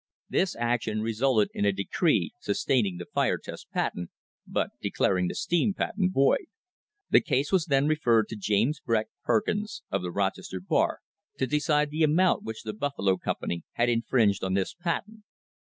This 0.29 0.55
action 0.55 1.03
resulted 1.03 1.49
in 1.53 1.63
a 1.63 1.71
decree 1.71 2.33
sustaining 2.39 2.97
the 2.97 3.05
fire 3.05 3.37
test 3.37 3.69
patent, 3.69 4.09
but 4.47 4.71
declaring 4.81 5.27
the 5.27 5.35
steam 5.35 5.75
patent 5.75 6.11
void. 6.11 6.45
The 7.11 7.21
case 7.21 7.51
was 7.51 7.65
then 7.67 7.85
referred 7.87 8.27
to 8.29 8.35
James 8.35 8.79
Breck 8.79 9.09
Per 9.23 9.41
kins, 9.43 9.83
of 9.91 10.01
the 10.01 10.09
Rochester 10.11 10.59
bar, 10.59 11.01
to 11.37 11.45
decide 11.45 11.91
the 11.91 12.01
amount 12.01 12.41
which 12.41 12.63
the 12.63 12.73
Buffalo 12.73 13.15
company 13.17 13.63
had 13.73 13.89
infringed 13.89 14.43
on 14.43 14.55
this 14.55 14.73
patent. 14.73 15.21